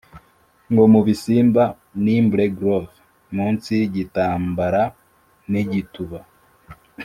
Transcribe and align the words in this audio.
mubisimba 0.93 1.63
nimble 2.03 2.45
grove, 2.57 2.93
munsi 3.35 3.69
yigitambara 3.79 4.81
nigituba 5.51 6.19